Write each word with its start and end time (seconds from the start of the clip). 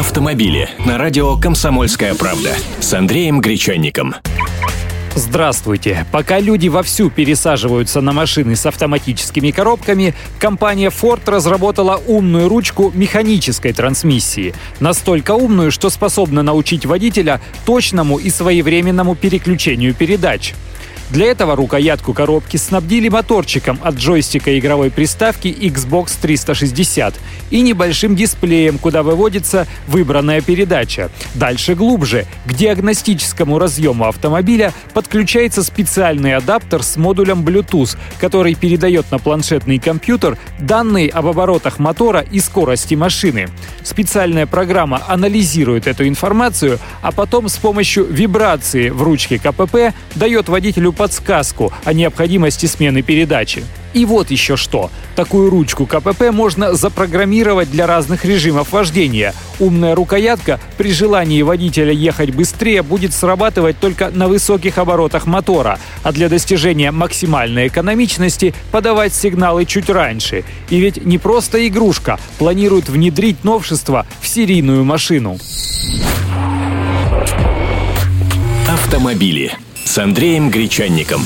Автомобили 0.00 0.66
на 0.86 0.96
радио 0.96 1.36
«Комсомольская 1.36 2.14
правда» 2.14 2.54
с 2.80 2.94
Андреем 2.94 3.42
Гречанником. 3.42 4.14
Здравствуйте! 5.14 6.06
Пока 6.10 6.40
люди 6.40 6.68
вовсю 6.68 7.10
пересаживаются 7.10 8.00
на 8.00 8.14
машины 8.14 8.56
с 8.56 8.64
автоматическими 8.64 9.50
коробками, 9.50 10.14
компания 10.38 10.88
Ford 10.88 11.20
разработала 11.26 12.00
умную 12.06 12.48
ручку 12.48 12.90
механической 12.94 13.74
трансмиссии. 13.74 14.54
Настолько 14.80 15.32
умную, 15.32 15.70
что 15.70 15.90
способна 15.90 16.42
научить 16.42 16.86
водителя 16.86 17.38
точному 17.66 18.16
и 18.16 18.30
своевременному 18.30 19.14
переключению 19.14 19.92
передач. 19.92 20.54
Для 21.10 21.26
этого 21.26 21.56
рукоятку 21.56 22.14
коробки 22.14 22.56
снабдили 22.56 23.08
моторчиком 23.08 23.80
от 23.82 23.96
джойстика 23.96 24.56
игровой 24.56 24.92
приставки 24.92 25.48
Xbox 25.48 26.12
360 26.22 27.14
и 27.50 27.60
небольшим 27.62 28.14
дисплеем, 28.14 28.78
куда 28.78 29.02
выводится 29.02 29.66
выбранная 29.88 30.40
передача. 30.40 31.10
Дальше 31.34 31.74
глубже. 31.74 32.26
К 32.46 32.54
диагностическому 32.54 33.58
разъему 33.58 34.06
автомобиля 34.06 34.72
подключается 34.94 35.64
специальный 35.64 36.36
адаптер 36.36 36.84
с 36.84 36.96
модулем 36.96 37.44
Bluetooth, 37.44 37.98
который 38.20 38.54
передает 38.54 39.10
на 39.10 39.18
планшетный 39.18 39.80
компьютер 39.80 40.38
данные 40.60 41.10
об 41.10 41.26
оборотах 41.26 41.80
мотора 41.80 42.20
и 42.20 42.38
скорости 42.38 42.94
машины. 42.94 43.48
Специальная 43.82 44.46
программа 44.46 45.02
анализирует 45.08 45.88
эту 45.88 46.06
информацию, 46.06 46.78
а 47.02 47.10
потом 47.10 47.48
с 47.48 47.56
помощью 47.56 48.04
вибрации 48.04 48.90
в 48.90 49.02
ручке 49.02 49.40
КПП 49.40 49.92
дает 50.14 50.48
водителю 50.48 50.92
подсказку 51.00 51.72
о 51.86 51.94
необходимости 51.94 52.66
смены 52.66 53.00
передачи. 53.00 53.64
И 53.94 54.04
вот 54.04 54.30
еще 54.30 54.58
что. 54.58 54.90
Такую 55.16 55.48
ручку 55.48 55.86
КПП 55.86 56.30
можно 56.30 56.74
запрограммировать 56.74 57.70
для 57.70 57.86
разных 57.86 58.26
режимов 58.26 58.72
вождения. 58.72 59.32
Умная 59.60 59.94
рукоятка 59.94 60.60
при 60.76 60.92
желании 60.92 61.40
водителя 61.40 61.90
ехать 61.90 62.34
быстрее 62.34 62.82
будет 62.82 63.14
срабатывать 63.14 63.80
только 63.80 64.10
на 64.10 64.28
высоких 64.28 64.76
оборотах 64.76 65.24
мотора, 65.24 65.78
а 66.02 66.12
для 66.12 66.28
достижения 66.28 66.90
максимальной 66.90 67.68
экономичности 67.68 68.52
подавать 68.70 69.14
сигналы 69.14 69.64
чуть 69.64 69.88
раньше. 69.88 70.44
И 70.68 70.80
ведь 70.80 71.02
не 71.06 71.16
просто 71.16 71.66
игрушка, 71.66 72.20
планируют 72.38 72.90
внедрить 72.90 73.42
новшество 73.42 74.04
в 74.20 74.28
серийную 74.28 74.84
машину. 74.84 75.38
Автомобили 78.68 79.56
с 79.84 79.98
Андреем 79.98 80.50
Гречанником. 80.50 81.22